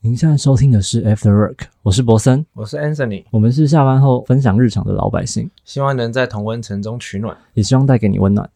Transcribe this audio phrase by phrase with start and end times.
[0.00, 7.36] 您现在收听的是 After Work，我是博森，我是 Anthony，我们是下班后分享日常的老百姓，希望能在同温层中取暖。
[7.54, 8.48] 也希望带给你温暖。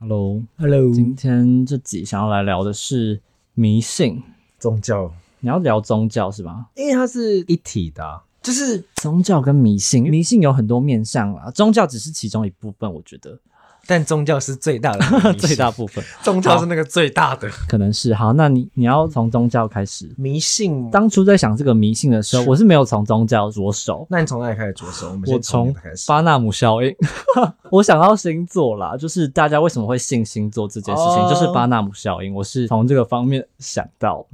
[0.00, 3.20] Hello，Hello，今天这集想要来聊的是
[3.52, 4.22] 迷信，
[4.58, 5.12] 宗教，
[5.44, 6.64] 你要聊宗教是吧？
[6.74, 13.38] 因为它是一体的啊、就是宗教跟迷信，迷信有很多面向啊，宗教只是其中一部分，我觉得
[13.86, 18.32] 但宗教是最大的 最大部分宗教是那个最大的可能是好。
[18.32, 20.10] 那你你要从宗教开始。
[20.16, 20.90] 迷信。
[20.90, 25.10] 当初在想这个迷信的时候，是我是没有从宗教着手，那你从哪里开始着手？
[25.10, 25.74] 我们我从。
[26.06, 26.94] 巴纳姆效应，
[27.70, 32.34] 我想到星座啦，就是大家为什么会信星座这件事情，哦就是巴纳姆效应。
[32.34, 34.26] 我是从这个方面想到，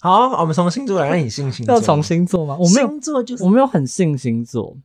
[0.00, 1.10] 好，我们从星座来。
[1.10, 1.74] 那你信星座？
[1.74, 2.56] 要从星座吗？
[2.58, 4.76] 我没有，星座就是我没有很信星座。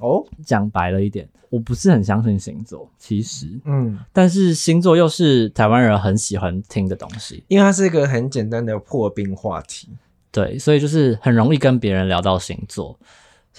[0.00, 9.88] 哦，讲白了一点，我不是很相信星座，其实，嗯，但是星座又是台湾人很喜欢听的东西，因为它是一个很简单的破冰话题。
[10.32, 12.96] 对，所以就是很容易跟别人聊到星座，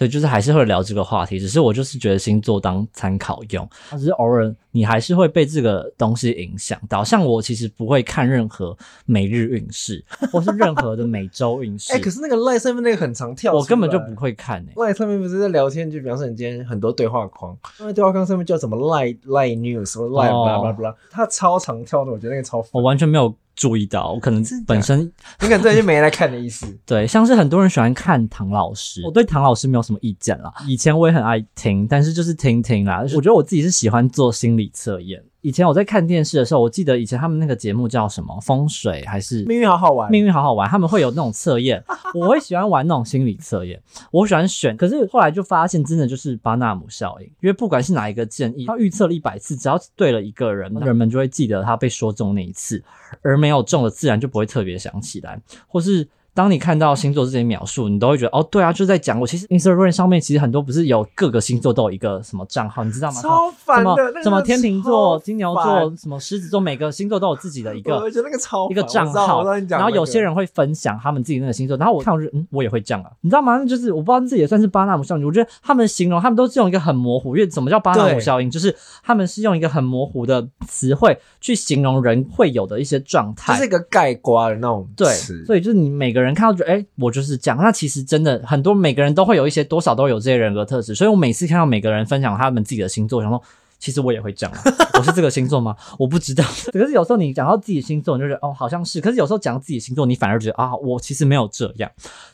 [0.01, 1.37] 所以就是还是会聊这个话题。
[1.37, 7.03] 只是我就是觉得星座当参考用，只是偶尔你还是会被这个东西影响到。
[7.03, 14.21] 像我其实不会看任何每日运势，或是任何的每周运势， 哎、可是那个赖上面那个很常跳，我根本就不。
[14.21, 22.69] 会看诶、赖上面不是在聊天，就比方说你今天很多对话框，因为对话框上面叫什么赖赖 news 什么赖哦 blah blah blah，它超常跳的，我觉得那个超烦。
[22.73, 24.99] 我完全没有注意到，我可能本身
[25.39, 26.65] 你可能真的就没来看的意思。
[26.83, 30.51] 对，像是很多人喜欢看唐老师，我对唐老师没有什么意见啦。
[30.67, 33.03] 以前我也很爱听，但是就是听听啦。
[33.13, 35.21] 我觉得我自己是喜欢做心理测验。
[35.41, 41.83] 以前我在看电视的时候，我记得以前他们那个节目叫什么风水还是命运好好玩，命运好好玩，他们会有那种测验，
[42.13, 44.77] 我会喜欢玩那种心理测验，我喜欢选。
[44.77, 52.83] 可是后来就发现，真的就是巴纳姆效应，因为不管是哪一个建议，他预测了一百次，只要对了一个人，人们就会记得他被说中那一次，
[53.21, 56.07] 而没有中的自然就不会特别想起来，或是。
[56.33, 59.27] 当你看到星座这些描述，你都会觉得哦，对啊，就是在讲我。
[59.27, 63.21] 其实 Instagram 上面其实很多不是有各个星座都有一个什么账号，你知道吗？
[63.21, 73.57] 超烦什么的，那个什么天秤座、金牛座、什么狮子座，每个星座都有自己的一个我觉得那个超一个账号然后有些人会分享他们自己那个星座，然后我看我就嗯，我也会这样啊，你知道吗？
[73.57, 85.43] 那就是我不知道自己也算是巴纳姆效应，我觉得他们形容他们都是用一个很模糊，因为什么叫巴纳姆效应，就是他们是用一个很模糊的词汇去形容人会有的一些状态，就是一个盖瓜的那种对，词。
[85.45, 87.57] 所以就是你每个人看到觉得，哎、我就是这样。
[87.61, 90.93] 那其实真的很多，每个人都会有一些多少都有这些人格特质。
[90.93, 93.41] 所以我每次看到每个人分享他们自己的星座，我想说，
[93.79, 94.61] 其实我也会这样、啊。
[94.99, 95.75] 我是这个星座吗？
[95.97, 96.43] 我不知道。
[96.71, 99.01] 可是有时候你讲到自己星座，你就觉得哦，好像是。
[99.01, 101.89] 可是有时候讲到自己星座，你反而觉得啊，我其实没有这样。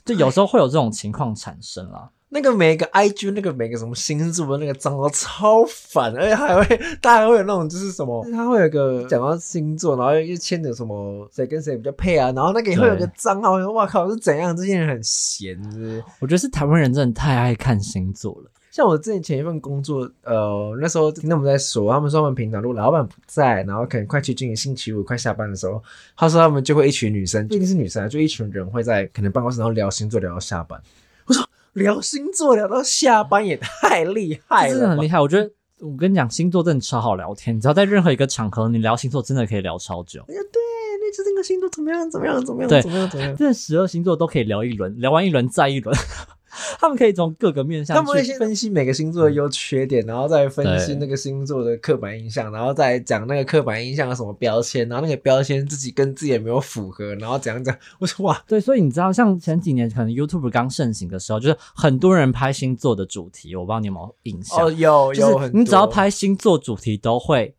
[0.06, 2.10] 就有时候会有这种情况产生啦。
[2.30, 14.56] 那个每个 IG 那个每个什么星座的那个账号超烦，而且还会大家还会有那种就是什么，他会有一个讲到星座，然后又牵着什么谁跟谁比较配啊，然后那个也会有个账号，哇靠，是怎样？
[14.56, 16.04] 这些人很闲，是？
[16.20, 18.52] 我觉得是台湾人真的太爱看星座了。
[18.70, 25.82] 像我之前前一份工作，呃，那时候听他们在说，他们说他们平常如果老板不在，然后可能快接近星期五快下班的时候，
[26.16, 30.80] 他说他们就会一群女生，不一定是女生啊，就一群人会在可能办公室然后聊星座聊到下班。
[31.74, 35.20] 聊星座聊到下班也太厉害了，真的很厉害。
[35.20, 37.56] 我觉得我跟你讲，星座真的超好聊天。
[37.56, 40.22] 你知道在任何一个场合，你聊星座真的可以聊超久。
[40.28, 40.60] 哎呀，对，
[41.00, 42.10] 那就那个星座怎么样？
[42.10, 42.44] 怎么样？
[42.44, 42.70] 怎么样？
[42.70, 43.10] 对怎么样？
[43.10, 43.36] 怎么样？
[43.36, 45.96] 这十二星座都可以聊一轮，聊完一轮再一轮，
[46.80, 57.76] 他们可以从各个面向他们会去先分析每个星座的优缺点，然后再分析那个星座的刻板印象，然后再讲那个刻板印象有什么标签，然后那个标签自己跟自己有没有符合，然后怎样讲。
[58.00, 64.66] 我说哇，对，所以你知道，像前几年可能 YouTube 刚盛行的时候，就是很多人拍星座的主题，我不知道你有没有印象？
[64.66, 67.56] 哦，有就是有很，你只要拍星座主题都会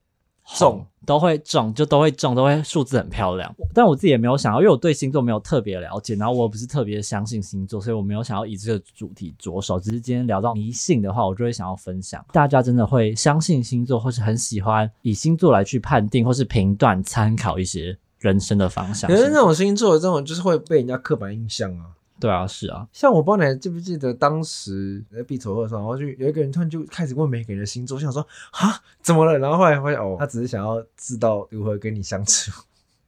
[0.57, 0.71] 中。
[0.71, 3.51] 红，都会中，就都会中，都会数字很漂亮。
[3.73, 9.81] 但我自己也没有想到，因为我对星座没有特别了解，然后我又不是特别相信星座，所以我没有想要以这个主题着手。
[9.81, 19.16] 只是今天聊到迷信的话，我就会想要分享，大家真的会相信星座，或是很喜欢以星座来去判定或是评断、参考一些人生的方向可。
[19.16, 21.87] 是那种星座的这种就是会被人家刻板印象啊。
[22.20, 28.20] 对啊，是啊，像我不知道你还记不记得当时在必筹会上，然后就有一个人突然就开始问每个人的星座，我想说
[28.50, 29.38] 啊怎么了？
[29.38, 32.50] 然后后来发现哦，他只是想要知道如何跟你相处。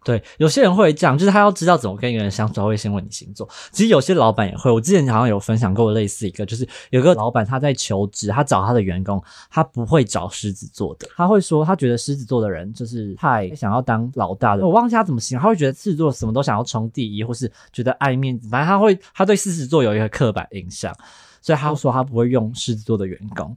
[0.02, 3.46] 对，有些人会这样，就是他要知道怎么跟一个人相处，他会先问你星座。
[3.70, 20.94] 其实有些老板也会，我之前好像有分享过类似一个，就是有个老板他在求职，他找他的员工，他不会找狮子座的，他会说他觉得狮子座的人就是太想要当老大的，我忘记他怎么形容，他会觉得狮子座什么都想要冲第一，或是觉得爱面子，反正他会他对狮子座有一个刻板印象。
[21.40, 23.56] 所以他说他不会用狮子座的员工，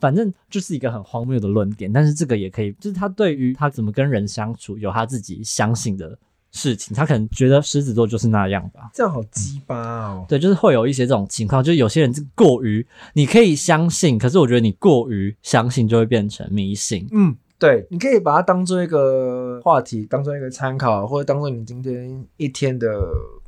[0.00, 1.92] 反正就是一个很荒谬的论点。
[1.92, 6.18] 但是这个也可以，就是他对于他怎么跟人相处有他自己相信的
[6.50, 8.90] 事情，他可能觉得狮子座就是那样吧。
[8.92, 9.76] 这样好鸡巴
[10.08, 10.26] 哦。
[10.28, 17.06] 对，就是会有一些这种情况，就是有些人过于你可以相信，可是我觉得你过于相信就会变成迷信。
[17.12, 22.88] 嗯，对，你可以把它当做一个话题，当做一个参考，或者当做你今天一天的。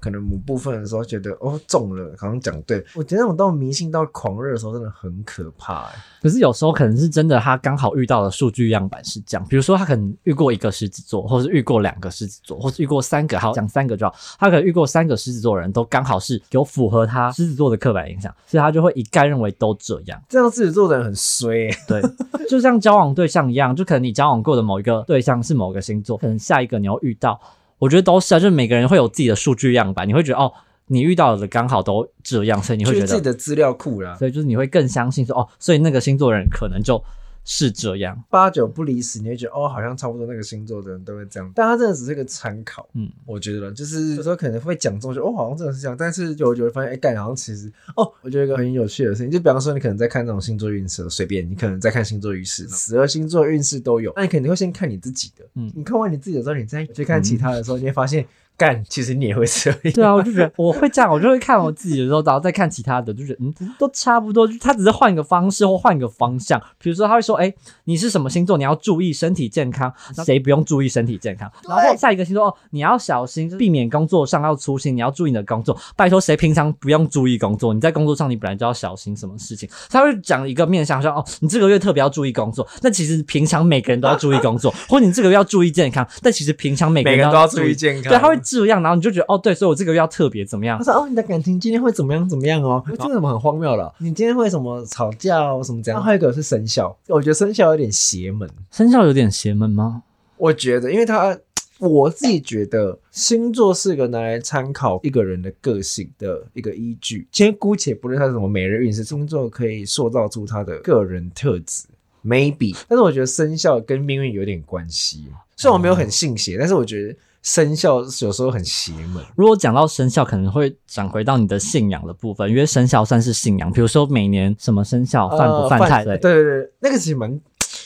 [0.03, 2.85] 可能某部分的时候觉得哦中了，好像讲对。
[2.97, 5.93] 我觉得那种到迷信到狂热的时候真的很可怕哎。
[6.21, 9.47] 可是有时候可能是真的，他刚好遇到的数据样板是这样。
[9.49, 14.15] 比如说他可能遇过一个狮子座，或是遇过两个狮子座，或是遇过三个，好讲三个就好。
[14.41, 20.21] 他可能遇过三个狮子座人都刚好是有符合他狮子座的刻板印象，所以他就会一概认为都这样。
[20.29, 21.71] 这样狮子座的人很衰。
[21.87, 22.03] 对，
[22.49, 27.41] 就像交往对象一样，就可能你交往过的某一个对象是某个星座，可能下一个你要遇到。
[27.83, 30.53] 我觉得都是啊，就是每个人会有自己的数据样板，你会觉得哦，
[30.87, 37.03] 你遇到的刚好都这样，所以你会觉得自己的资料库啦，所以就是你会更相信说哦，所以那个星座人可能就。
[37.45, 58.27] 是这样，八九不离十，你会觉得哦，好像差不多那个星座的人都会这样，但他真的只是个参考，嗯，我觉得就是有时候可能会讲中，就哦，好像真的是这样，但是就我就会发现，哎，干，好像其实哦，我觉得一个很有趣的事情，就比方说你可能在看那种星座运势，随便你可能在看星座运势，十二星座运势都有，那你肯定会先看你自己的，嗯，你看完你自己的时候，你再去看其他的时候，你会发现。
[58.63, 59.81] 干，其实你也会这样。
[59.93, 64.47] 对啊，我就觉得我会这样，我就会看我自己的时候，然后再看其他的，就觉得嗯，都差不多。
[64.47, 66.63] 就他只是换一个方式或换一个方向。
[66.79, 67.53] 比如说，他会说，哎，
[67.87, 68.57] 你是什么星座？
[68.57, 69.93] 你要注意身体健康。
[70.25, 71.51] 谁不用注意身体健康？
[71.69, 74.95] 然后下一个星座，哦，你要小心，避免工作上要粗心。
[74.95, 75.77] 你要注意你的工作。
[75.97, 77.75] 拜托，谁平常不用注意工作？
[77.75, 79.69] 你在工作上，你本来就要小心什么事情？
[79.91, 82.65] 他会讲一个面向说，哦，你这个月特别要注意工作。
[82.81, 86.07] 那其实平常每个人都要注意工作，或你这个月要注意健康。
[86.21, 88.05] 但其实平常每个人都要注意健康。
[88.05, 89.27] 对，他会这样，然后你就觉得。
[89.29, 90.79] 哦，对，所以我这个月要特别怎么样？
[90.79, 92.29] 他说：“哦，你的感情今天会怎么样？
[92.29, 92.83] 怎么样哦？
[92.87, 93.93] 这怎么很荒谬了？
[93.99, 96.03] 你今天会什么吵架什么这样？
[96.03, 98.49] 还有一个是生肖，我觉得生肖有点邪门。
[98.71, 100.03] 生肖有点邪门吗？
[100.37, 101.39] 我觉得，因为他
[101.79, 107.27] 我自己觉得星座是个拿来参考一个人的个性的一个依据。
[107.33, 111.85] 先姑且不论他什么每日运势，星座可以塑造出他的个人特质
[112.25, 112.77] ，maybe。
[112.89, 115.27] 但是我觉得生肖跟命运有点关系。
[115.57, 117.17] 虽然我没有很信邪，但是我觉得。
[117.43, 119.23] 生肖有时候很邪门。
[119.35, 123.71] 如果讲到生肖，可能会转回到你的信仰的部分，因为生肖算是信仰。
[123.73, 126.17] 比如说每年什么生肖犯不犯太岁？
[126.19, 127.41] 对对对，那个其实蛮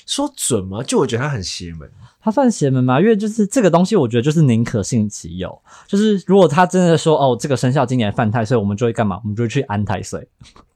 [0.05, 0.83] 说准吗？
[0.83, 1.91] 就我觉得它很邪门。
[2.21, 3.01] 它算邪门吗？
[3.01, 5.59] 因为就是这个东西，我觉得就是宁可信其有。
[5.87, 9.21] 就是如果他真的说哦，这个生肖今年犯太岁，我们就会干嘛？
[9.23, 10.29] 我们就会去安太岁。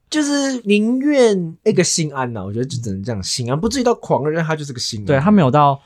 [0.08, 2.42] 就是宁愿一个心安呐。
[2.44, 5.04] 我觉得就只能这样心安，不至于到狂热，他就是个心安。
[5.04, 5.78] 对他没有到。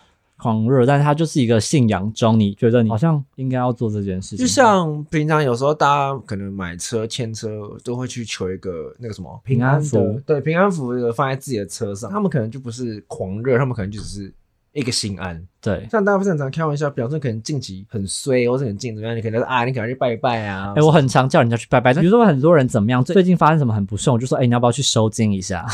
[0.45, 4.39] 狂热，但是他就是一个信仰中，你觉得你好像应该要做这件事情。
[4.39, 7.49] 就像平常有时候大家可能买车、签车
[7.83, 12.11] 都会去求一个那个什么平安符，对，平安符放在自己的车上。
[12.11, 14.35] 他们可能就不是狂热，他们可能就只是
[14.75, 15.43] 一个心安。
[15.63, 20.75] 对，像大家不是很常开玩笑，表示可能近期很衰，或者很近怎么样，你可能说啊，你可能去拜拜啊。
[20.77, 21.95] 哎，我很常叫人家去拜拜。
[21.95, 25.65] 比如说很多人怎么样，最近发生什么很不顺，我就说，哎，你要不要去收金一下？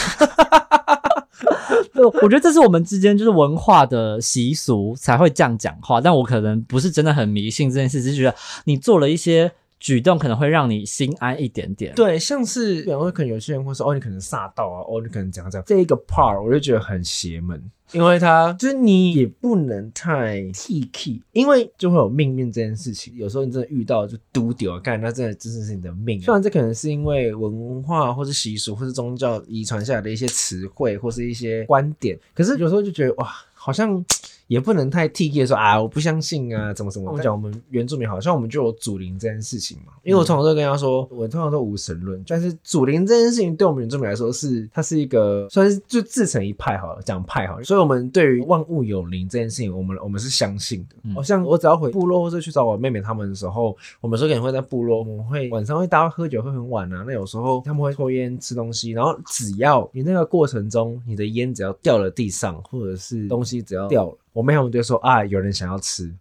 [2.07, 11.95] 我觉得这是我们之间就是文化的习俗才会这样讲话，但我可能不是真的很迷信这件事，只是觉得你做了一些举动，可能会让你心安一点点。
[11.95, 17.61] 对，像是然后，可能有些人会说，哦，你可能煞到啊，哦，你可能怎样怎样，这一个 part 我就觉得很邪门。
[17.93, 23.13] 因为他就是你也不能太 T K，因为就会有命运这件事情。
[23.17, 26.21] 有时候你真的遇到就丢丢啊，干那真的真的是你的命。
[26.21, 34.05] 虽然这可能是因为文化或是习俗或是宗教遗传下来的一些词汇或是一些观点，可是有时候就觉得哇，好像。
[34.51, 37.09] 也不能太 T K 说啊，我不相信啊，怎么怎么。
[37.09, 39.93] 我们讲我们原住民，好像我们就有祖灵这件事情嘛。
[40.03, 47.63] 因为我通常都跟他说，我通常都无神论，但是祖灵这件事情对我们原住民来说是，它是一个算是就自成一派好了，讲派好了。
[47.63, 51.15] 所以我们对于万物有灵这件事情，我们我们是相信的。
[51.15, 57.05] 好像我只要回部落或者去找我妹妹他们的时候，我们说可能会在部落，我们会晚上会大家喝酒会很晚啊。
[57.07, 64.17] 那有时候他们会抽烟吃东西，然后只要你那个过程中，你的烟只要掉了地上，或者是东西只要掉了。
[64.33, 66.15] 我妹他们就说啊，有人想要吃，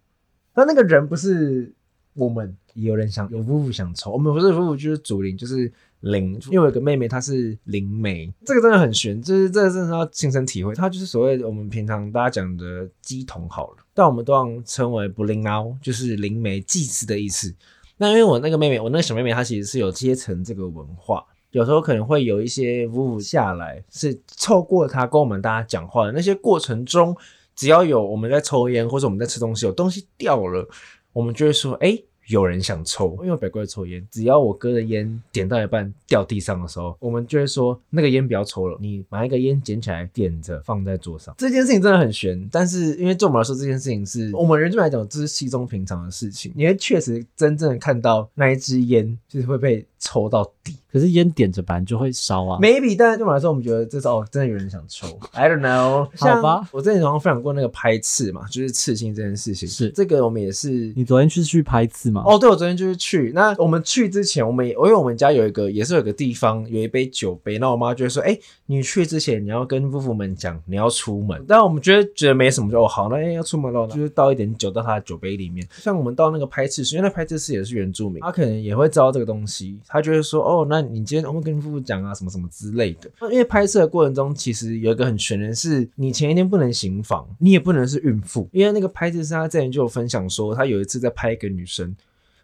[0.56, 1.72] 那那个人不是
[2.14, 10.74] 我们，也有人想有夫妇想抽，我们不是夫妇就是祖灵，就是灵，因为我有个妹妹她是灵媒，这个真的很玄，就是这个真的要亲身体会。
[10.74, 17.54] 她就是所谓我们平常大家讲的鸡童好了，但我们都要称为不灵猫，就是灵媒祭祀的意思。
[17.98, 27.16] 那因为我那个妹妹，我那个小妹妹她其实是有阶层这个文化，有时候可能会有一些夫妇下来是透过她跟我们大家讲话的那些过程中，
[27.60, 30.66] 只要有我们在抽烟或者我们在吃东西，有东西掉了，
[31.12, 32.02] 我们就会说，哎。
[32.30, 41.34] 有人想抽，因为北哥抽烟，只要我哥的烟点到一半掉地上的时候，我们就会说那个烟不要抽了，你把一个烟捡起来点着放在桌上。
[41.40, 46.54] 这件事情真的很悬，但是因为对我们来说，这件事情是我们人就来讲，这是稀松平常的事情。
[46.56, 50.76] 因为确实真正的看到那一支烟就是会被抽到底。
[50.92, 56.10] 可是烟点着本来就会烧啊，maybe，但是对我们来说，我们觉得这是哦，真的有人想抽，I don't know。
[56.18, 59.70] 好吧，我之前好像分享过那个拍刺嘛，就是刺青这件事情。
[59.70, 60.92] 是这个，我们也是。
[60.96, 62.24] 你昨天去去拍刺吗？
[62.26, 63.32] 哦，对，我昨天就是去。
[63.36, 71.46] 那我们去之前，我们因为我们家有一个，也是有个地方有一杯酒杯，那我妈就会说，哎，你去之前你要跟夫妇们讲你要出门。
[71.48, 75.68] 但我们觉得觉得没什么，就哦好，那要出门了，就是倒一点酒到他的酒杯里面。
[75.72, 81.60] 像我们到那个拍刺师，因为那拍刺师也是原住民，他可能也会知道这个东西，他就会说，哦，那你今天我会跟。
[81.60, 83.12] 夫妇讲啊，什么什么之类的。
[83.30, 88.48] 因为拍摄的过程中，其实有一个很悬的是，你前一天不能行房，你也不能是孕妇。
[88.54, 91.94] 因为那个拍摄师他之前就有分享说，他有一次在拍一个女生，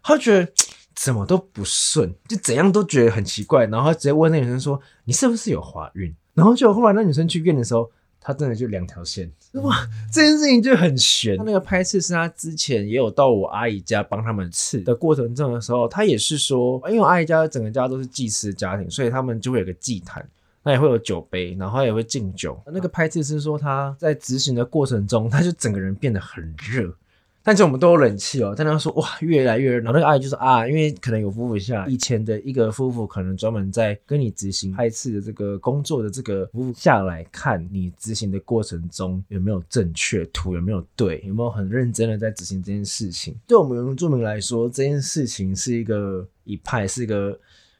[0.02, 0.46] 他觉得
[0.94, 7.90] 怎么都不顺，就怎样都觉得很奇怪，然后他直接问那女生说：“你是不是有怀孕？”然后就后来那女生去院的时候。
[8.18, 9.30] 她真的就两条线，
[9.62, 9.76] 哇！
[10.12, 11.36] 这件事情就很悬。
[11.36, 20.26] 他那个拍刺是他之前也有到我阿姨家帮他们刺的过程中的时候，他也是说，因为我阿姨家整个家都是祭祀家庭，所以他们就会有个祭坛，
[20.62, 22.60] 那也会有酒杯，然后也会敬酒。
[22.66, 26.92] 那个拍刺是说他在执行的过程中，他就整个人变得很热。
[27.46, 43.32] 但是我们都有冷气哦，但他说哇越来越热，然后那个阿姨就说啊，因为可能有夫妇下以前的一个夫妇可能专门在跟你执行拍次的这个工作的这个夫妇下来看你执行的过程中有没有正确，图有没有对，有没有很认真的在执行这件事情。
[43.46, 47.38] 对我们原住民来说，这件事情是一个一派，是一个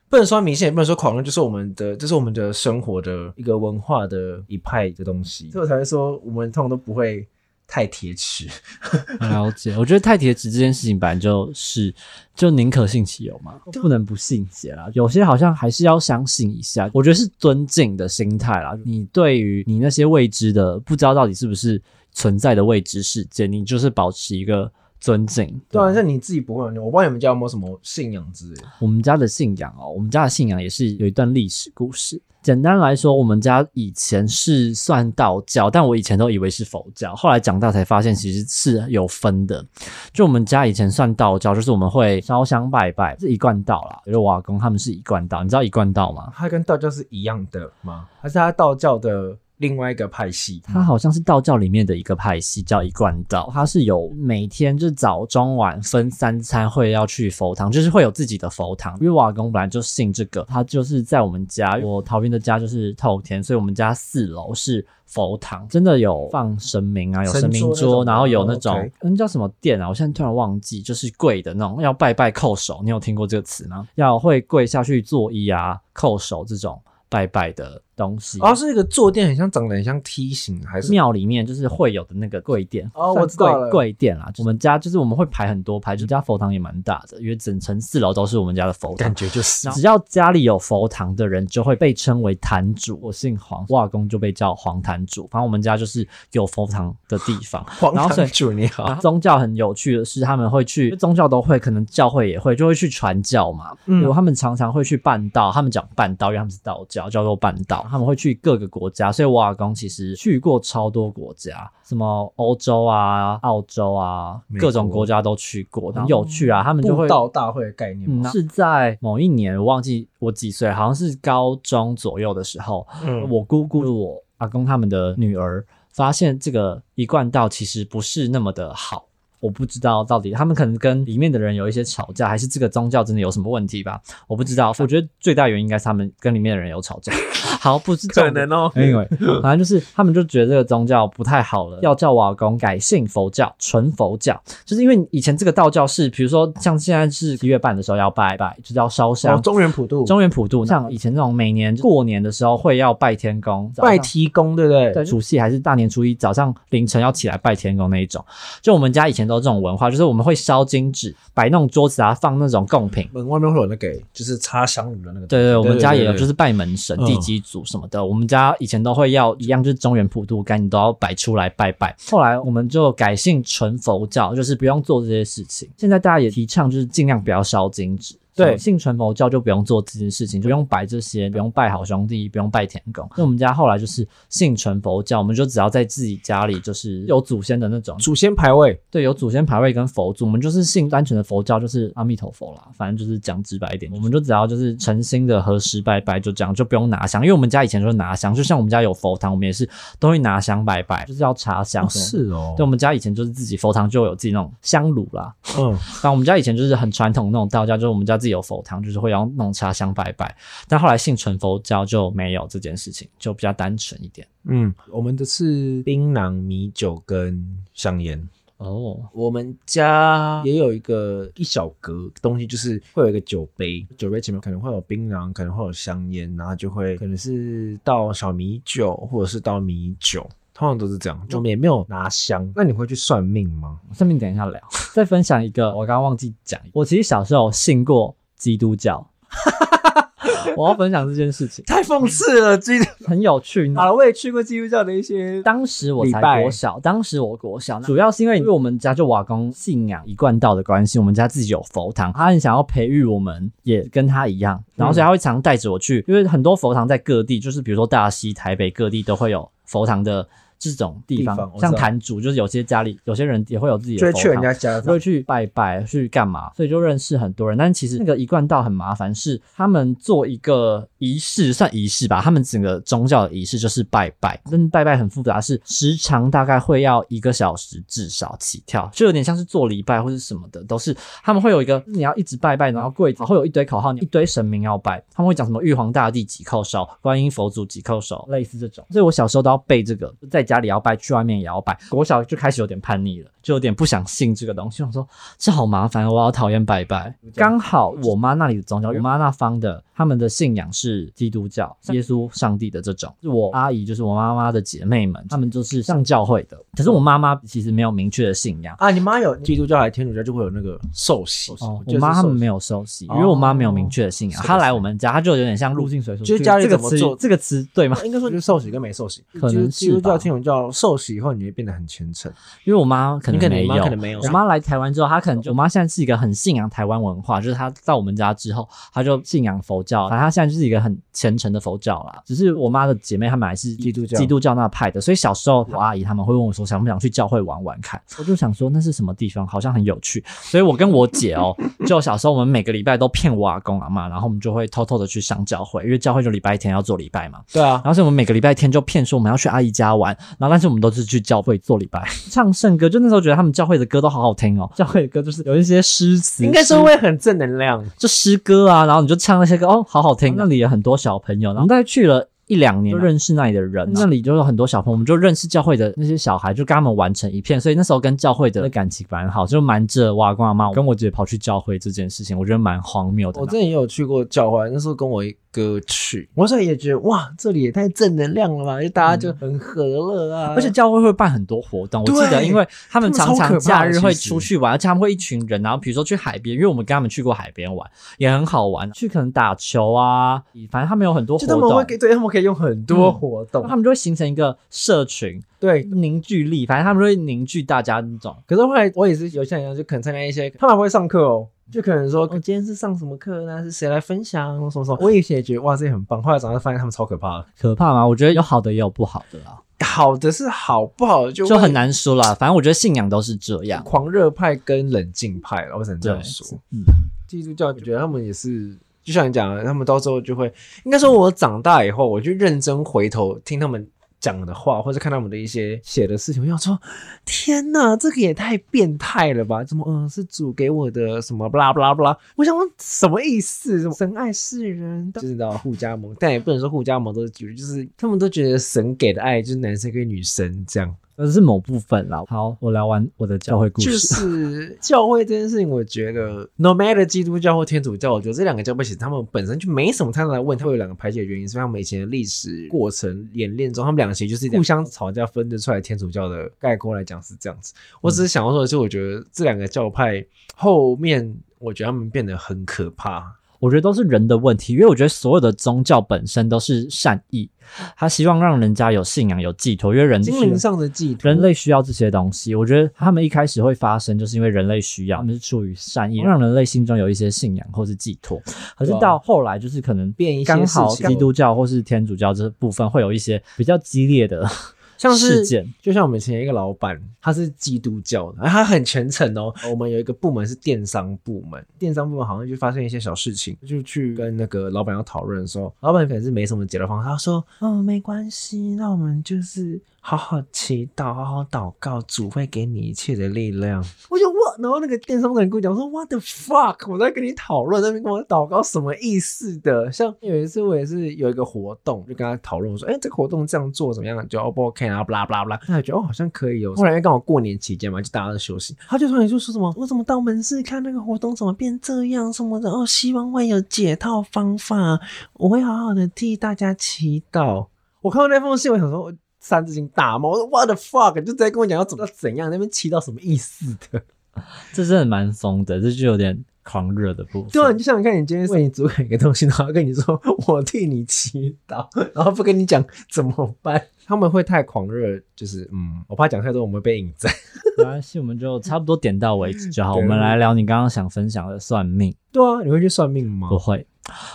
[0.09, 5.51] 不能说迷信，也不能说狂热，就是我们的，这是我们的生活的一个文化的一派的东西。
[5.51, 7.27] 所以我才会说，我们通常都不会。
[7.67, 8.47] 太铁齿，
[9.21, 9.77] 了解。
[9.77, 11.95] 我觉得太铁齿这件事情本来就是
[12.35, 14.89] 就宁可信其有嘛，不能不信邪啦。
[14.95, 16.89] 有些好像还是要相信一下。
[16.93, 18.79] 我觉得是尊敬的心态啦。
[18.85, 21.83] 你对于你那些未知的、不知道到底是不是
[22.13, 24.71] 存在的未知事件，你就是保持一个
[25.07, 25.61] 尊敬。
[25.71, 28.61] 对啊，像你自己不会，我不知道你们家有没有什么信仰之类。
[28.81, 32.21] 我们家的信仰哦，我们家的信仰也是有一段历史故事。
[32.43, 39.65] 简单来说，我们家以前是算道教，但我以前都以为是佛教，后来长大才发现其实是有分的。
[40.13, 44.01] 就我们家以前算道教，就是我们会烧香拜拜，是一贯道啦。
[44.05, 46.33] 比如瓦公他们是一贯道，你知道一贯道吗？
[46.35, 48.09] 它跟道教是一样的吗？
[48.21, 49.37] 还是它道教的？
[49.59, 53.51] 另外一个派系，它好像是道教里面的一个派系，叫一贯道。
[53.53, 58.95] 它是有每天就早中晚分三餐会要去佛堂，就是会有自己的佛堂。
[59.01, 72.81] 因为瓦工本来就信这个，他就是在我们家，我桃园的家就是透天，所以我们家四楼是佛堂，真的有放神明啊， 有神明桌，然后有那种嗯叫什么殿啊，我现在突然忘记，就是跪的那种，要拜拜叩首。
[72.83, 73.89] 你有听过这个词吗？
[73.95, 76.79] 要会跪下去作揖啊，叩首这种。
[77.09, 84.31] 拜拜的东西，哦，是一个坐垫，很像长得很像梯形，还是庙里面就是会有的那个跪垫哦，我知道了，跪垫啦。
[84.39, 93.01] 我们家就是我们会排很多排，就家佛堂也蛮大的，因为整层四楼都是我们家的佛堂，感觉就是，只要家里有佛堂的人就会被称为坛主。
[93.03, 95.27] 我姓黄，瓦公就被叫黄坛主。
[95.31, 97.65] 反正我们家就是有佛堂的地方。
[97.81, 98.95] 黄坛主你好。
[98.97, 103.75] 宗教很有趣的是，他们会去宗教都会，可能教会也会，就会去传教嘛。
[103.87, 107.07] 嗯，他们常常会去办道，他们讲办道，因为他们是道教。
[107.07, 107.55] 叫做半
[107.87, 116.63] 岛，他们会去各个国家，所以我阿公其实去过超多国家，什么欧洲啊、澳洲啊，各种国家都去过，很有趣啊。
[116.63, 122.87] 他们就会到大会的概念，是在某一年，我忘记我几岁，好像是高中左右的时候，
[123.31, 129.06] 我姑姑我阿公他们的女儿发现这个一贯道其实不是那么的好。
[129.41, 134.01] 我不知道到底他们可能跟里面的人有一些吵架，还是这个宗教真的有什么问题吧？
[134.27, 134.75] 我不知道。
[134.79, 137.13] 我觉得最大原因应该是他们跟里面的人有吵架。
[137.61, 138.73] 好，不是可能哦。
[138.75, 139.07] 因为
[139.43, 144.41] 反正就是他们就觉得这个宗教不太好了，要叫瓦工改信佛教，纯佛教。
[144.65, 149.41] 就是因为以前这个道教是，比如说像现在是一月半的时候要拜拜，就是要烧香。
[149.43, 150.65] 中原普渡，中原普渡。
[150.65, 154.93] 像以前那种每年过年的时候会要拜天公，拜提公，对不对？
[154.93, 158.25] 对，除夕还是大年初一早上凌晨要起来拜天公那一种。
[158.63, 159.26] 就我们家以前。
[159.27, 163.09] 前都有这种文化，就是我们会烧金纸，摆那种桌子啊，放那种贡品。
[163.13, 165.27] 门外面会有那个就是插香炉的那个。
[165.27, 168.05] 对对，我们家也有，就是拜门神、地基祖什么的。
[168.05, 171.95] 我们家以前都会要一样，就是中原普渡干，你都要摆出来拜拜。
[172.09, 175.69] 后来我们就改信纯佛教，就是不用做这些事情。
[175.77, 178.17] 现在大家也提倡，就是尽量不要烧金纸。
[178.37, 183.09] 对信纯佛教就不用做这件事情，就不用摆这些，不用拜好兄弟，不用拜天公。
[183.17, 192.69] 那我们家后来就是信纯佛教，我们就只要在自己家里，就是有祖先的那种祖先牌位，对，有祖先牌位跟佛祖，我们就是信单纯的佛教，就是阿弥陀佛啦。
[192.75, 202.35] 反正就是讲直白一点，我们就只要就是诚心的合十拜拜，就这样，就不用拿香，因为我们家以前就是拿香，就像我们家有佛堂，我们也是都会拿香拜拜，就是要插香什么的。
[202.35, 205.35] 哦对，我们家以前就是自己佛堂就有自己那种香炉啦。
[205.59, 210.37] 嗯，反正我们家以前就是很传统那种道家，就是我们家自己有佛堂，就是会要那种插香拜拜。
[210.69, 214.27] 但后来信纯佛教就没有这件事情，就比较单纯一点。
[214.45, 218.29] 嗯，我们的是槟榔、米酒跟香烟。
[218.59, 230.27] 哦，我们家也有一个一小格东西，就是会有一个酒杯，酒杯前面可能会有槟榔，可能会有香烟，然后就会可能是倒小米酒，或者是倒米酒，
[230.57, 231.27] 通常都是这样。
[231.35, 232.51] 我们也没有拿香。
[232.57, 233.79] 那你会去算命吗？
[233.93, 234.59] 算命等一下聊，
[234.95, 239.07] 再分享一个，我刚刚忘记讲，我其实小时候信过基督教，
[240.57, 242.87] 我要分享这件事情，太讽刺了，基督。
[243.05, 243.73] 很有趣。
[243.75, 260.27] 好了，我也去过基督教的一些，当时我才国小，当时我国小，主要是因为因为我们家就瓦工信仰一贯道的关系，我们家自己有佛堂，他很想要培育我们，也跟他一样，然后所以他会常带着我去，因为很多佛堂在各地，就是比如说大溪、台北各地都会有佛堂的
[260.59, 266.51] 这种地方，像坛主，就是有些家里有些人也会有自己的佛堂，就会去人家家会去拜拜，去干嘛？
[266.55, 267.57] 所以就认识很多人。
[267.57, 272.21] 但其实那个一贯道很麻烦，是他们做一个仪式，算仪式吧。
[272.21, 288.85] 他们整个宗教的仪式就是拜拜，但拜拜很复杂，是时长大概会要一个小时至少起跳，就有点像是做礼拜或是什么的，都是他们会有一个你要一直拜拜，然后跪着会有一堆口号，一堆神明要拜，他们会讲什么玉皇大帝几叩首，观音佛祖几叩首，类似这种。
[288.91, 291.77] 所以我小时候都要背这个，在家里要拜，去外面也要拜。
[291.91, 294.83] 国小就开始有点叛逆了，就有点不想信这个东西。
[294.83, 297.15] 我想说这好麻烦，我好讨厌拜拜。
[297.35, 303.13] 刚好我妈那里的宗教，我妈那方的他们的信仰是基督教，耶稣、上帝的这种。
[303.25, 306.57] 我阿姨，就是我妈妈的姐妹们，她们就是上教会的。
[306.77, 308.75] 可是我妈妈其实没有明确的信仰。
[308.79, 311.53] 啊，你妈有基督教还是天主教就会有那个受洗。
[311.61, 314.43] 哦，我妈他们没有受洗，因为我妈没有明确的信仰。
[314.43, 317.97] 她来我们家，她就有点像入境随俗，就是家里这个词怎么做这个词对吗？
[318.05, 322.33] 应该说就是受洗跟没受洗，可能是基督教、吧天主教受洗以后，你会变得很虔诚。
[322.65, 332.23] 因为我妈可能没有，可能没有我妈来台湾之后，她可能就我妈现在是一个很信仰台湾文化，就是她到我们家之后，她就信仰佛教，反正她现在就是一个很虔诚的佛教啦。
[332.25, 341.55] 只是我妈的姐妹她们还是基督教基督教那派的，所以小时候我阿姨他们会问我说想不想去教会玩玩看，我就想说那是什么地方，好像很有趣，所以我跟我姐哦，
[341.87, 352.89] 就小时候我们每个礼拜都骗我阿公阿妈，然后我们就会偷偷的去上教会，因为教会就礼拜天要做礼拜嘛，对啊，然后所以我们每个礼拜天就骗说我们要去阿姨家玩，然后但是我们都是去教会做礼拜， 唱圣歌。
[352.89, 357.85] 就那时候觉得他们教会的歌都好好听哦， 教会的歌就是有一些诗词，应该说会很正能量。
[357.97, 360.35] 就诗歌啊，然后你就唱那些歌哦，好好听。
[360.37, 362.29] 那里有很多小朋友，然后大概去了。
[362.47, 373.41] 一两年就认识那里的人，那里就有很多小朋友，我们就认识教会的那些小孩，就跟他们玩成一片，所以那时候跟教会的感情蛮好，就瞒着我阿公阿妈，我跟我姐跑去教会这件事情，我觉得蛮荒谬的。
[373.41, 388.93] 我之前也有去过教会，那时候跟我一哥去，我那时候也觉得哇，这里也太正能量了吧，就大家就很和乐啊，而且教会会办很多活动，我记得，因为他们常常假日会出去玩，而且他们会一群人，然后比如说去海边，因为我们跟他们去过海边玩，也很好玩。
[388.93, 395.83] 去可能打球啊，反正他们有很多活就他们会动，给对他们可以用很多活动，他们就会形成一个社群对。
[395.85, 398.37] 凝聚力，反正他们会凝聚大家那种。
[398.47, 401.49] 可是后来我也是有像一样，就可能参加一些，他们还会上课哦。
[401.73, 403.65] 就可能说，哦，今天是上什么课呢？
[403.65, 404.99] 是谁来分享什么什么？
[405.01, 406.23] 我以前也觉得哇，这也很棒。
[406.23, 407.47] 后来长大发现他们超可怕的。
[407.59, 408.07] 可怕吗？
[408.07, 412.33] 我觉得有好的也有不好的啦，好的是好，不好的就就很难说啦。
[412.35, 413.83] 反正我觉得信仰都是这样。
[413.83, 416.85] 狂热派跟冷静派了，我只能这对样说。，嗯，
[417.27, 423.87] 基督教，我觉得他们也是，就像你讲的，他们到时候就会，应该说，我长大以后，我就认真回头听他们
[424.19, 426.77] 讲的话，或者看他们的一些写的事情，我想说，
[427.25, 429.63] 天哪，这个也太变态了吧？
[429.63, 432.19] 怎么，嗯，是主给我的什么，巴拉巴拉巴拉？
[432.35, 433.81] 我想问什么意思？
[433.81, 440.93] 什么神爱世人，就知道互加盟，但也不能说互加盟都是，就是他们都觉得神给的爱就是男生跟女生这样。
[441.17, 442.23] 这是某部分啦。
[442.29, 443.91] 好，我聊完我的教会故事。
[443.91, 450.63] 就是教会这件事情，我觉得 no matter 基督教或天主教，我觉得这两个教会其实他们本身就没什么太大的问题。
[450.63, 455.81] 它会有两个排解的原因，是他们以前的历史过程演练中，他们两个其实就是互相吵架分得出来。
[455.81, 457.73] 天主教的概括来讲是这样子。
[458.01, 460.25] 我只是想要说的是，我觉得这两个教派
[460.55, 463.33] 后面，我觉得他们变得很可怕。
[463.67, 467.51] 我觉得都是人的问题，因为我觉得所有的宗教本身都是善意，
[467.97, 472.55] 他希望让人家有信仰、有寄托，因为人心灵上的寄托，人类需要这些东西。
[472.55, 478.41] 我觉得他们一开始会发生，就是因为人类需要，他们是出于善意，让人类心中有一些信仰或是寄托。
[478.79, 484.49] 可是到后来，就是可能变一些刚好基督教或是天主教这部分会有一些比较激烈的。
[484.97, 489.53] 像是事件，就像我们以前一个老板，他是基督教的，他很虔诚哦。
[489.71, 509.91] 我们有一个部门是电商部门，电商部门好像就发生一些小事情，就去跟那个老板要讨论的时候，老板可能是没什么解决方法，他说：“哦，没关系，那我们就是好好祈祷，好好祷告，主会给你一切的力量。”我就哇，然后那个电商的人跟我讲说：“What the fuck？” 我在跟你讨论，那边跟我祷告什么意思的？
[509.91, 514.29] 像有一次我也是有一个活动，就跟他讨论，我说：“哎，这个活动这样做怎么样？
[514.29, 516.73] 就 O 不 OK 啊？”不啦不啦不啦，他觉得哦好像可以哦。
[516.77, 522.71] 后来因为刚好过年期间嘛，就大家都休息，他就突然就说什么：“我怎么到门市看那个活动怎么变这样什么的？
[522.71, 525.01] 哦，希望会有解套方法，
[525.33, 527.67] 我会好好的替大家祈祷。”
[528.03, 529.13] 我看到那封信，我想说。
[529.47, 534.03] 三字经大骂，我说 What the fuck，就直接跟我讲要怎么怎样，那边祈祷什么意思的？
[534.75, 537.51] 这真的蛮疯的，这就有点狂热的部分。
[537.53, 543.81] 对啊，你就想想看，你今天为你主管一个东西，然后跟你说我替你祈祷，然后不跟你讲怎么办？
[544.05, 547.33] 他们会太狂热，就是嗯，我怕讲太多我们会被引战。
[547.79, 549.95] 没关系，我们就差不多点到为止就好。
[549.97, 552.13] 我们来聊你刚刚想分享的算命。
[552.33, 553.49] 对啊，你会去算命吗？
[553.49, 553.87] 不会，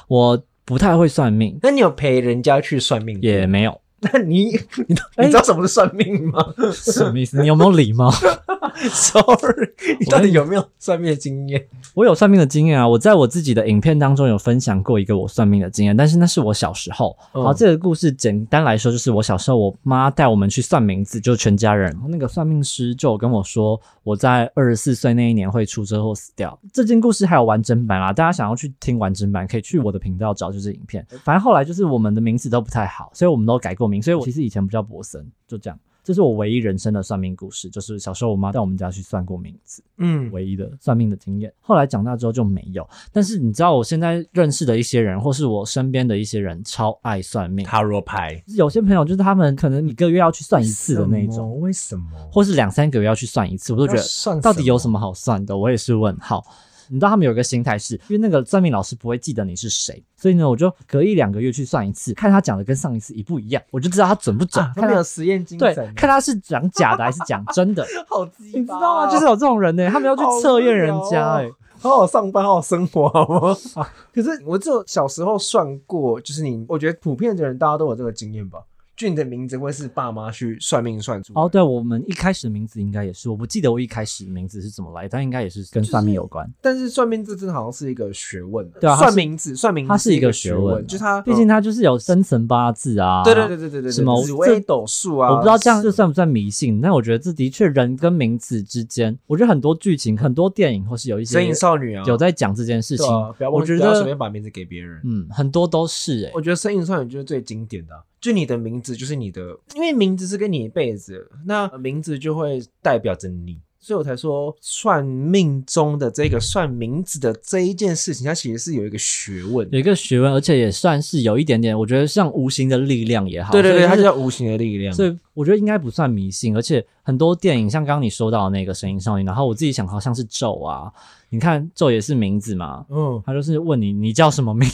[0.08, 1.60] 我不太会算命。
[1.62, 3.22] 那你有陪人家去算命？
[3.22, 3.81] 也没有。
[4.02, 4.46] 那你
[4.88, 6.44] 你你知道什么是算命吗？
[6.74, 7.40] 什么意思？
[7.42, 8.12] 你有没有礼貌
[8.90, 11.68] Sorry，你到底有没有算命的经验？
[11.94, 12.88] 我有算命的经验啊！
[12.88, 17.16] 我在我自己的影片当中有分享过一个我算命的经验，但是那是我小时候。
[17.32, 21.96] 好，这个故事简单来说，就是我小时候，我妈带我们去算名字，就是全家人。
[22.08, 26.58] 那个算命师就跟我说，我在二十四岁那一年会出车祸死掉。
[26.74, 31.06] 这件故事还有完整版啦，大家想要去听完整版，可以去我的频道找，就是影片。
[31.24, 34.02] 反正后来就是我们的名字都不太好，所以我们都改过名。
[34.02, 35.78] 所以我其实以前不叫博森，就这样。
[36.04, 41.54] 这是我唯一人生的算命故事，就是小时候我妈在我们家去算过名字，嗯，唯一的算命的经验。
[41.60, 42.88] 后来长大之后就没有。
[43.12, 47.66] 但是你知道，我现在认识的一些人，或是我身边的一些人，超爱算命。
[47.66, 52.04] 塔罗牌，有些朋友就是他们可能一个月要去算一次的那种，为什么？
[52.32, 55.58] 或是两三个月要去算一次，我都觉得到底有什么好算的？
[55.58, 56.44] 我也是问号。
[56.92, 64.64] 你知道他们有一个心态是，因为那个算命老师不会记得你是谁，所以呢，我就隔一两个月去算一次，看他讲的跟上一次一不一样，我就知道他准不准。
[64.76, 67.88] 他们有实验精神，对，看他是讲假的还是讲真的。
[68.10, 69.12] 好你知道吗？
[69.12, 71.50] 就是有这种人呢，他们要去测验人家，哎，
[71.80, 73.88] 好好上班，好好生活，好吗？
[74.14, 78.60] 可是我只有小时候算过，就是你，我觉得普遍的人大家都有这个经验吧。
[78.96, 86.48] 俊的名字会是爸妈去算命算出哦，对，我们一开始的名字应该也是，我不记得我一开始名字是怎么来，但应该也是跟算命有关。
[86.62, 103.08] 但是算命这真的好像是一个学问，对啊，算名字，算名它是一个学问，就它毕竟它就是有生辰八字啊，对对对对对对，什么紫微斗数啊，我不知道这样这算不算迷信，但我觉得这的确人跟名字之间，我觉得很多剧情、很多电影或是有一些神隐少女啊，有在讲这件事情。
[103.52, 107.94] 我觉得随便把名字给别人，嗯，很多都是哎，我觉得神隐少女就是最经典的。
[108.22, 130.94] 就你的名字就是你的，因为名字是跟你一辈子，那名字就会代表着你，所以我才说算命中的这个算名字的这一件事情，它其实是有一个学问，有一个学问，而且也算是有一点点，我觉得像无形的力量也好，对对对，它叫无形的力量，所以我觉得应该不算迷信，而且很多电影像刚刚你说到的那个声音少女，然后我自己想好像是咒啊，
[131.30, 134.70] 你看咒也是名字嘛，嗯，他就是问你你叫什么名。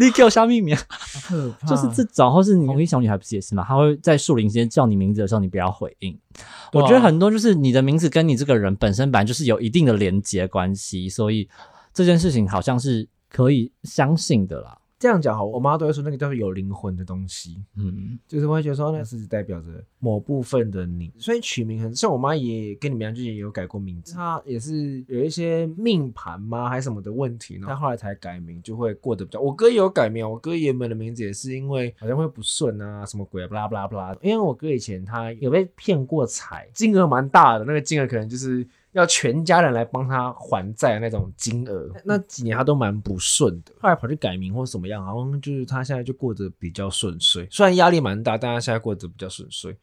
[0.00, 0.74] 你给我下秘密，
[1.68, 3.62] 就是这种，或是红衣小女孩不是也是吗？
[3.68, 6.18] 她会在树林间叫你名字的时候，你不要回应。
[6.72, 11.46] 我觉得很多就是你的名字跟你这个人本身本来就是有一定的连接关系，所以
[11.92, 14.78] 这件事情好像是可以相信的啦。
[15.00, 29.40] 这样讲好，我妈都会说那个叫做有灵魂的东西，嗯，就是我会觉得说那是代表着某部分的你，所以取名很像我妈也跟你们一样，就也有改过名字，她也是有一些命盘吗还是什么的问题，她后来才改名，就会过得比较。
[29.40, 38.66] 我哥也有改名，我哥原本的名字也是因为好像会不顺啊，什么鬼啊，不啦不啦不啦，因为我哥以前他有被骗过财，金额蛮大的，那个金额可能就是。
[38.92, 43.72] 要全家人来帮他还债的那种金额，那几年他都蛮不顺的。
[43.80, 47.46] 后来跑去改名或怎么样，好像就是他现在就过得比较顺遂。
[47.50, 49.76] 虽然压力蛮大，但他现在过得比较顺遂。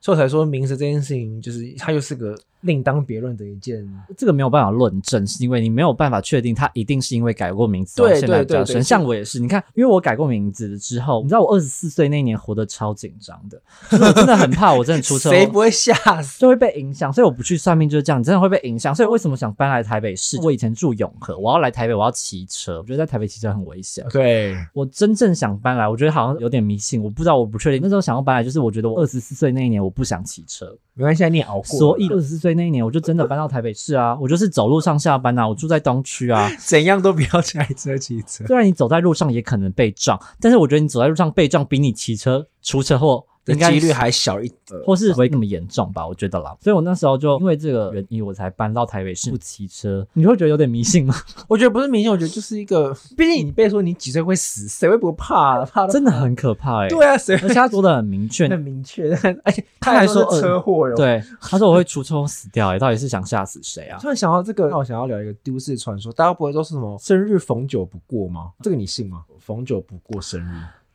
[0.00, 3.86] 所以我才说名字这件事情，就是他又是个另当别论的一件。
[4.16, 8.66] 这个没有办法论证，是因为你没有办法确定他一定是因为改过名字，对现在比较深。
[8.66, 16.40] 对对对像我也是，你看，因为我改过名字之后，你知道我二十四岁那一年活得超紧张的，就是我真的很怕，我真的出车祸 谁不会吓死？
[16.40, 18.94] 就会被影响，所以我不去算命就是这样，你真的会被影响。
[18.94, 20.40] 所以为什么想搬来台北市？
[20.42, 24.04] 我以前住永和，我要来台北，我要骑车，我觉得在台北骑车很危险。
[24.10, 27.80] 对，我真正想搬来，我觉得好像有点迷信，我不知道，我不确定。
[27.82, 31.78] 那时候想要搬来，就是我觉得我二十四岁那一年我不想骑车，没关系，你也熬过。
[31.78, 36.50] 所以二十四岁那一年我就真的搬到台北市啊，我就是走路上下班啊，我住在东区啊。
[36.58, 44.80] 怎样都不要开车骑车虽然你走在路上也可能被撞，但是我觉得你走在路上被撞比你骑车出车祸的几率还小一点。
[44.86, 46.56] 或是不会那么严重吧，我觉得啦。
[46.60, 50.06] 所以我那时候就因为这个原因，我才搬到台北市不骑车。
[50.12, 51.14] 你会觉得有点迷信吗？
[51.48, 55.64] 我觉得不是迷信，我觉得就是一个，毕竟你被说你几岁会死，谁会不怕啊？
[55.64, 59.10] 怕到真的很可怕哎、 对啊，谁而且他说的 很明确，很明确，
[59.44, 63.98] 而且他还说车祸哟。，对，他说我会出车祸死掉哎、到底是想吓死谁啊？
[64.00, 68.52] 突然想到这个，让我想要聊一个都市传说，大家不会都是什么生日逢九不过吗？
[68.62, 69.24] 这个你信吗？
[69.38, 70.52] 逢九不过生日，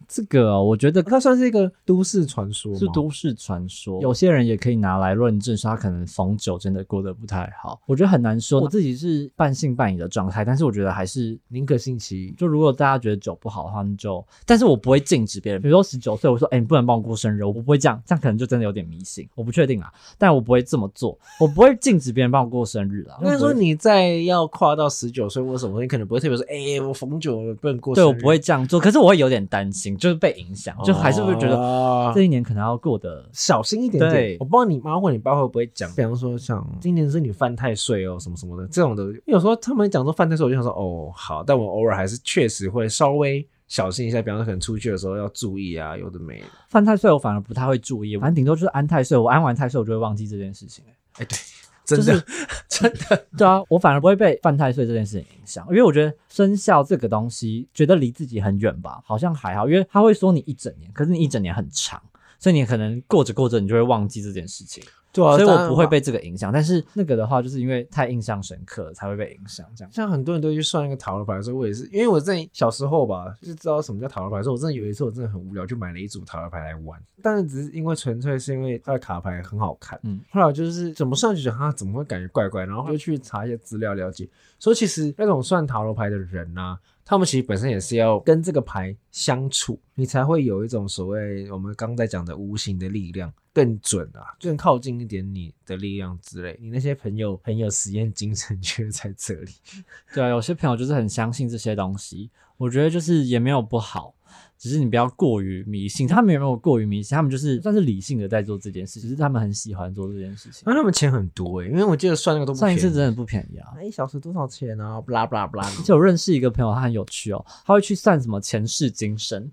[0.08, 2.74] 这个、哦、我觉得它算是一个都市传说？
[2.76, 7.82] 是都市传说，有些人也可以拿来论证，说他可能逢酒真的过得不太好。
[7.86, 11.38] 我觉得很难说，我自己是半信半疑的状态，但是我觉得还是。
[11.48, 15.62] 宁可信其就如果大家觉得酒不好的话，那就，但是我不会禁止别人。
[15.62, 23.18] 比如说十九岁，我说，哎、你不能帮我过生日，我不会这样，这样可能就真的有点迷信，我不确定啊，但我不会这么做，我不会禁止别人帮我过生日啦。
[23.22, 28.06] 应该说你在要跨到十九岁或什么，你可能不会特别说，哎、我逢酒不能过生日。
[28.06, 34.12] 对我不会这样做，可是我会有点担心，就是被影响，就还是会觉得得这一年可能要过得小心一点点。
[34.14, 39.06] 对我不知道你妈或你爸会不会讲，比方说像今年是你犯太岁哦，什么什么的这种的。
[39.26, 46.46] 有时候他们讲说犯太岁，我就想说哦好，但我偶尔还是确实会稍微小心一下，比方说可能出去的时候要注意啊，有的没的。
[46.70, 50.92] 犯太岁，我反而不太会注意，反正顶多就是安太岁，我安完太岁我就会忘记这件事情、欸
[51.24, 51.38] 哎，对，
[51.86, 52.26] 真的、
[52.68, 62.02] 真的，对啊，我反而不会被犯太岁这件事情影响，因为我觉得生肖这个东西，觉得离自己很远吧，好像还好，因为他会说你一整年，可是你一整年很长，
[62.40, 64.84] 所以你可能过着过着你就会忘记这件事情，
[65.16, 66.52] 对啊，所以我不会被这个影响。
[66.52, 69.92] 但是那个的话，就是因为太印象深刻了才会被影响，这样。
[69.94, 84.28] 像很多人都去算一个塔罗牌的时候，我也是，因为我在小时候吧，就知道什么叫塔罗牌的时候，我真的有一次我真的很无聊，就买了一组塔罗牌来玩，但是只是因为纯粹是因为它的卡牌很好看，嗯，后来就是怎么算就觉得它怎么会感觉怪怪，然后就去查一些资料了解，
[84.60, 96.58] 说其实那种算塔罗牌的人呐、他们其实本身也是要跟这个牌相处，你才会有一种所谓我们刚在讲的无形的力量更准啊，更靠近一点你的力量之类。
[96.60, 99.52] 你那些朋友很有实验精神，却在这里。
[100.16, 104.16] 对啊，有些朋友就是很相信这些东西，我觉得就是也没有不好，
[104.58, 106.08] 只是你不要过于迷信。
[106.08, 110.64] 他们也没有过于迷信，他们就是算是理性的在做这件事，只是他们很喜欢做这件事情。
[110.66, 113.74] 那他们钱很多欸诶、因为我记得算那个都不上一次真的不便宜啊！
[113.76, 115.00] 那一小时多少钱啊？
[115.02, 115.66] 不啦不啦不啦。
[115.78, 119.44] 而且我认识一个朋友，他很有趣哦，他会去算什么前世今生，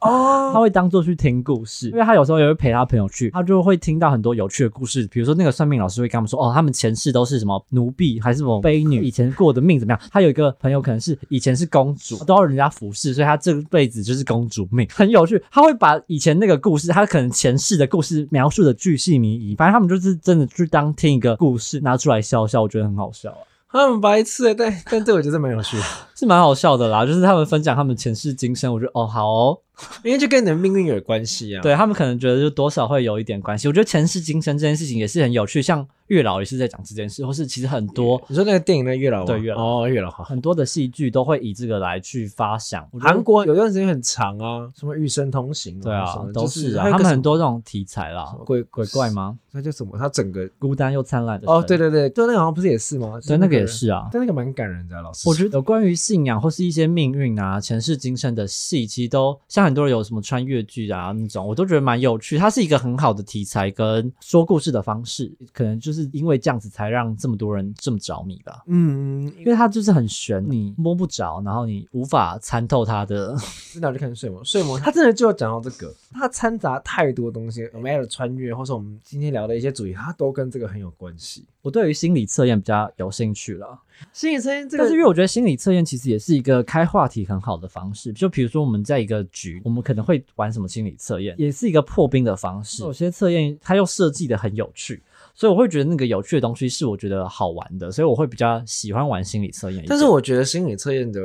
[0.00, 5.06] 哦 他会当做去听故事，因为他有时候也会陪他朋友去，他就会听到很多有趣的故事。
[5.08, 10.00] 比如说那个算命老师会跟他们说，哦，他们前世都是什么奴婢还是什么卑女，以前过的命怎么样？
[10.10, 15.42] 他有一个朋友可能是以前是公主，都要人家服侍，所以他这辈子就是公主命，很有趣。
[15.50, 23.38] 他会把以前那个故事，他可能前世的故事描述的巨细靡遗，反正他们就是真的去当听一个故事拿出来笑笑，我觉得很好笑啊。
[23.70, 25.82] 他们白痴欸，但但这我觉得蛮有趣的，
[26.14, 29.58] 是蛮好笑的啦，就是他们分享他们前世今生，我觉得哦好哦，
[30.04, 31.62] 因为就跟你的命运有关系啊。
[31.62, 33.68] 对他们可能觉得就多少会有一点关系。
[33.68, 40.22] 我觉得前世今生这件事情也是很有趣，像月老也是在讲这件事，或是其实很多你说那个电影那月老对月老哦，月老好。
[40.24, 42.86] 很多的戏剧都会以这个来去发想。
[43.00, 46.04] 韩国有段时间很长啊，什么《与神同行》对啊
[46.34, 49.38] 都是啊，他们很多这种题材啦，鬼鬼怪吗？
[49.52, 49.98] 那叫什么？
[49.98, 53.18] 他整个孤单又灿烂的哦，对对对，对，那个好像不是也是吗？
[53.26, 54.08] 对，那个也，是啊。
[54.10, 55.28] 但那个蛮感人的啊，老师。
[55.28, 62.38] 我觉得有关于信仰或是一些命运啊、前世今生的戏，其实都像很多人有什么穿越剧啊那种，我都觉得蛮有趣。
[62.38, 68.62] 它是一个很好的题材跟说故事的方式，可能就是因为这样子才让这么多人这么着迷吧。
[68.66, 73.36] 嗯，因为它就是很悬，你摸不着，然后你无法参透它的。
[73.72, 81.44] 真的要去看睡魔， 睡魔它真的就要讲到这个，它掺杂太多东西，我们要的穿越，或是我们今天聊的一些主题，它都跟这个很有关系。
[81.62, 83.78] 我对于心理测验比较有兴趣了，
[84.12, 88.12] 心理测验这个但是因为我觉得心理测验其实也是一个开话题很好的方式。
[88.12, 92.82] 就比如说我们在一个局，我们可能会玩什么心理测验，也是一个破冰的方式。
[92.82, 95.02] 有些测验它又设计的很有趣。
[95.34, 99.82] 所以我会觉得那个有趣的东西是我觉得好玩的，所以我会比较喜欢玩心理测验。
[99.88, 101.20] 但是我觉得心理测验的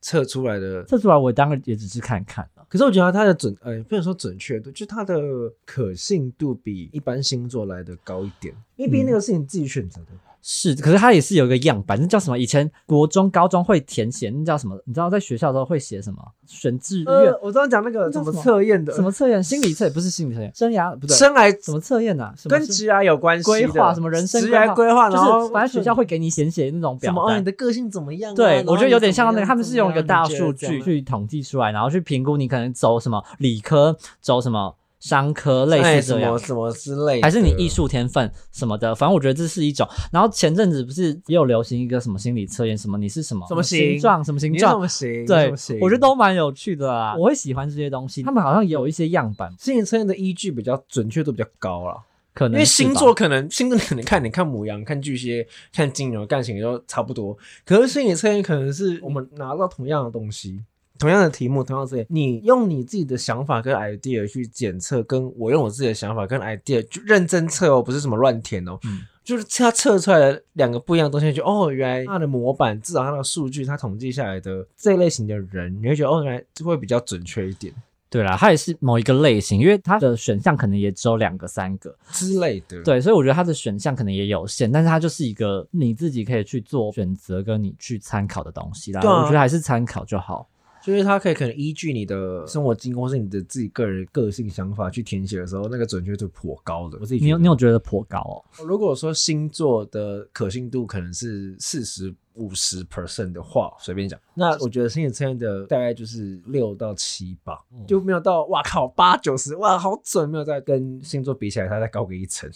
[0.00, 5.20] 测出来的，测出来我当然也只是看看，可是我觉得它的准，呃，不能说准确度，就它的
[5.66, 10.12] 可信度比一般星座来的高一点，因为毕竟那个是你自己选择的。
[10.40, 12.38] 是，可是它也是有一个样板，那叫什么？
[12.38, 14.80] 以前国中、高中会填写，那叫什么？
[14.86, 16.18] 你知道在学校的时候会写什么？
[16.46, 19.42] 选志愿、呃，我刚刚讲那个什么测验的，什么测验？
[19.42, 22.32] 心理测验不是心理测验，生涯不对，生涯什么测验啊？
[22.36, 27.44] 什么跟职涯有关系的规划什么人生职涯规划，然就后是反正学校会给你写写那种表什么哦，你。
[27.44, 28.36] 的个性怎么样啊？
[28.36, 36.70] 对我觉得有点像那个，他们是用一个大数据去统计出来，然后去评估你可能走什么理科，走什么商科，类哎似这样什么。
[36.70, 39.86] 什么之类的，还是你艺术天分什么的，反正我觉得这是一种。
[40.12, 45.24] 然后前阵子不是也有流行一个什么心理测验，什么你是什么什么形状，什么形状，么行？
[45.26, 47.14] 对我觉得都蛮有趣的啦。
[47.16, 51.94] 我会喜欢这些东西，他们好像也有一些样板，心理测验的依据比较准确度比较高了。
[52.34, 60.60] 可能因为星座可能星座可能看你看母羊、看巨蟹、看金牛、干型都差不多，可是心理测验可能是我们拿到同样的东西。
[60.98, 77.70] 同样的题目，同样的测验，你用你自己的想法跟 idea 去检测，跟我用我自己的想法跟 idea 就认真测哦，不是什么乱填哦，嗯就是他测出来的两个不一样的东西，就哦，原来它的模板至少他的数据，它统计下来的这一类型的人，你会觉得哦，原来会比较准确一点
[78.10, 82.82] 对啦，它也是某一个类型，因为它的选项可能也只有两个、三个，之类的。
[82.82, 89.02] 对，所以我觉得它的选项可能也有限，但是它就是一个你自己可以去做选择跟你去参考的东西啦。
[89.02, 90.48] 对啊我觉得还是参考就好。
[90.82, 96.98] 就是它可以可能依据你的 生活经过，或是你的自己个人个性想法去填写的时候，那个准确度颇高的。
[97.00, 98.64] 我自己你有你有觉得颇高哦？
[98.64, 112.48] 如果说星座的可信度可能是四十五十 percent 的话，随便讲，那我觉得心理测验的大概就是六到七吧，嗯就没有到哇靠八九十哇好准，没有再跟星座比起来，它再高个一层。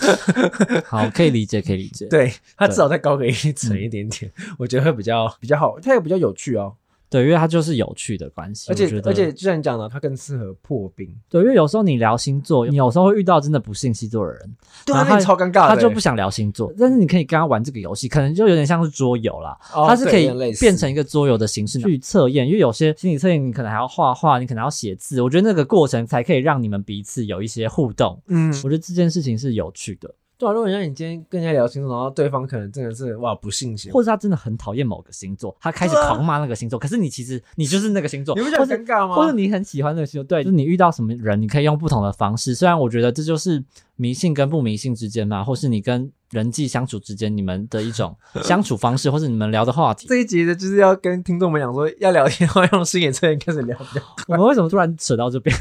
[0.84, 2.06] 好，可以理解，可以理解。
[2.08, 6.76] 对，它至少再高个一层一点点，我觉得会比较比较好，它也比较有趣哦。
[7.10, 11.08] 对，因为它就是有趣的关系，而且而且，就像你讲的，它更适合破冰。
[11.28, 39.16] 对，因为有时候你聊星座，你有时候会遇到真的不信星座的人，对啊，那超尴尬的，他就不想聊星座，但是你可以跟他玩这个游戏，可能就有点像是桌游啦，哦它是可以变成一个桌游的形式去测验，因为有些心理测验你可能还要画画，你可能要写字，我觉得那个过程才可以让你们彼此有一些互动，嗯，我觉得这件事情是有趣的，对啊，如果让你今天跟人家聊星座，然后对方可能真的是哇不信邪，或者他真的很讨厌某个星座，他开始狂骂那个星座，可是你其实你就是那个星座，你不觉得很尴尬吗？
[39.16, 42.54] 或者你很喜欢那个星座，对，就是你遇到什么人，你可以用不同的方式。
[42.54, 43.62] 虽然我觉得这就是
[43.96, 50.06] 迷信跟不迷信之间嘛，或是你跟人际相处之间你们的一种 相处方式，或是你们聊的话题。
[50.06, 55.56] 这一集的就是要跟听众们讲说，要聊天的话用心理测验开始聊聊 我们为什么突然扯到这边？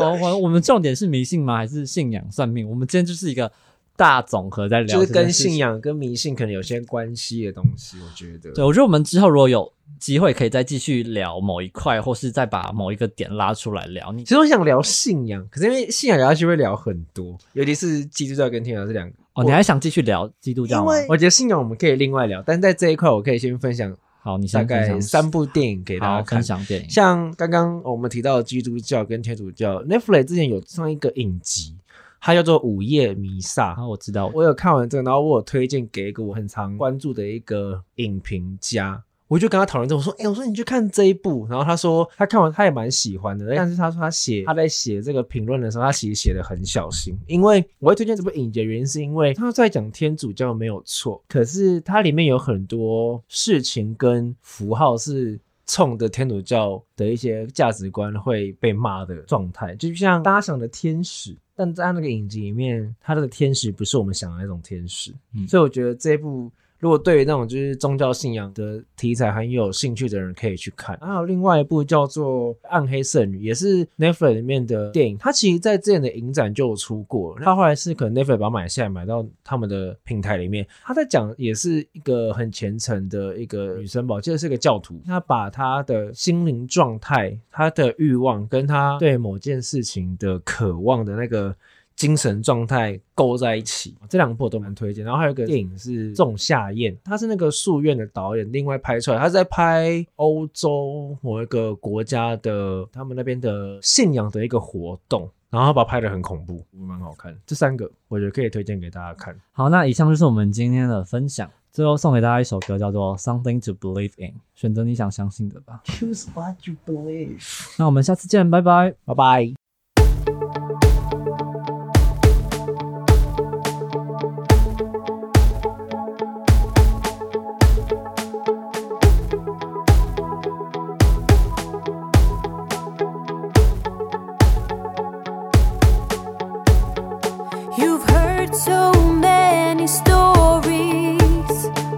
[0.00, 1.56] 好，我我们重点是迷信吗？
[1.56, 2.68] 还是信仰算命？
[2.68, 3.50] 我们今天就是一个
[3.96, 5.56] 大总和在聊，就是跟信。
[5.58, 8.50] 仰跟迷信可能有些关系的东西，我觉得。
[8.52, 14.10] 对，我觉得我们之后如果有机会，可以再继续聊某一块，或是再把某一个点拉出来聊。
[14.12, 19.14] 你其实我想聊信仰，可是因为信仰聊下去会聊很多，尤其是基督教跟天主教这两个。
[19.34, 20.94] 哦，你还想继续聊基督教吗？
[20.96, 26.42] 因为我觉得信仰我们可以另外聊，但在这一块我可以先分享好，你大概三部电影给大家看分。
[26.44, 26.90] 享电影。
[26.90, 31.74] 像刚刚我们提到的基督教跟天主教，Netflix 之前有上一个影集，
[32.20, 55.38] 它叫做《午夜弥撒》啊，我知道，我有看完这个，然后我有推荐给一个我很常关注的一个影评家，我就跟他讨论这个，我说，哎、我说你去看这一部，然后他说他看完他也蛮喜欢的，但是他说他写他在写这个评论的时候，他其实写的很小心，因为我会推荐这部影集的原因是因为他在讲天主教没有错，可是它里面有很多事情跟符号是。
[55.72, 65.46] 冲着天主教的一些价值观会被骂的状态，就像大家想的天使，但在那个影集里面，他这个天使不是我们想的那种天使，嗯。
[65.46, 70.98] 所以我觉得这一部如果对于那种就是宗教信仰的题材很有兴趣的人可以去看。
[71.00, 80.66] 还有另外一部叫做《暗黑圣女》，也是 Netflix 里面的电影，它其实在之前的影展就有出过，它后来是可能 Netflix 把它买下来，买到他们的平台里面。
[80.82, 91.54] 他在讲也是一个很虔诚的一个女生吧，我记得是个教徒，她把她的心灵状态、她的欲望跟她对某件事情的渴望的那个。
[92.00, 95.04] 精神状态勾在一起，这两部我都蛮推荐。
[95.04, 107.36] 然后还有一个电影是《仲夏夜》，他是那个树院的导演，另外拍出来，他是在拍欧洲某一个国家的他们那边的信仰的一个活动，然后他把它拍的很恐怖，蛮好看。
[107.44, 109.38] 这三个我觉得可以推荐给大家看。
[109.52, 111.50] 好，那以上就是我们今天的分享。
[111.70, 115.82] 最后送给大家一首歌，叫做《Something to Believe in》，选择你想相信的吧。
[115.84, 117.76] Choose what you believe。
[117.78, 118.94] 那我们下次见，拜拜。
[119.04, 119.59] 拜拜。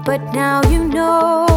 [0.05, 1.52] But now you know.